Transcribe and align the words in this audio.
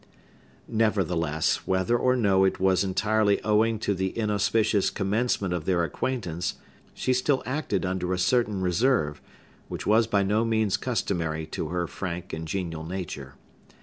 Nevertheless, 0.67 1.57
whether 1.67 1.95
or 1.95 2.15
no 2.15 2.43
it 2.43 2.59
were 2.59 2.75
entirely 2.81 3.39
owing 3.43 3.77
to 3.77 3.93
the 3.93 4.17
inauspicious 4.17 4.89
commencement 4.89 5.53
of 5.53 5.65
their 5.65 5.83
acquaintance, 5.83 6.55
she 6.95 7.13
still 7.13 7.43
acted 7.45 7.85
under 7.85 8.11
a 8.11 8.17
certain 8.17 8.61
reserve, 8.61 9.21
which 9.67 9.85
was 9.85 10.07
by 10.07 10.23
no 10.23 10.43
means 10.43 10.75
customary 10.75 11.45
to 11.45 11.67
her 11.67 11.85
frank 11.85 12.33
and 12.33 12.47
genial 12.47 12.83
nature. 12.83 13.35